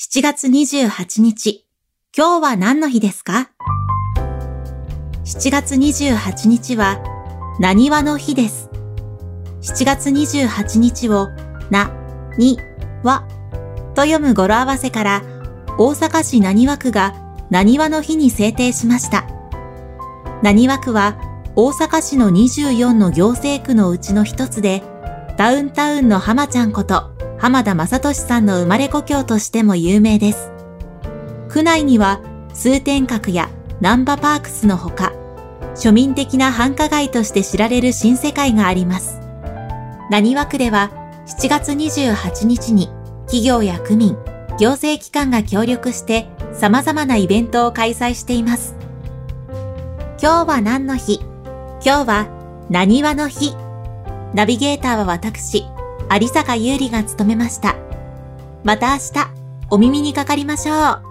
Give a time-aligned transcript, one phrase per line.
[0.00, 1.66] 7月28日、
[2.16, 3.50] 今日は何の日ですか
[5.24, 7.02] ?7 月28日は、
[7.58, 8.70] 何話の日です。
[9.60, 11.26] 7月28日を、
[11.70, 11.90] な、
[12.38, 12.60] に、
[13.02, 13.26] わ、
[13.96, 15.22] と読む語呂合わせから、
[15.78, 17.12] 大阪市何和区が
[17.50, 19.26] 何話の日に制定しました。
[20.44, 21.18] 何和区は、
[21.56, 24.84] 大阪市の24の行政区のうちの一つで、
[25.36, 30.50] ダウンタウンの浜ちゃんこと浜田雅俊さんの生まれ故郷としても有名です。
[31.48, 32.20] 区内には
[32.52, 33.48] 通天閣や
[33.80, 35.12] ナンバパークスのほか、
[35.76, 39.20] 庶民的な繁華街として知られる新世界があります。
[40.10, 40.90] 何和区では
[41.28, 42.88] 7月28日に
[43.26, 44.16] 企業や区民、
[44.58, 48.74] 行政機関が協力して様々なイベントを開催しています。
[50.20, 51.20] 今日は何の日？
[51.84, 53.54] 今日は何話の日
[54.34, 55.64] ナビゲーターは私、
[56.10, 57.76] 有坂優里が務めました。
[58.64, 59.30] また明日、
[59.70, 61.07] お耳にかかりましょう。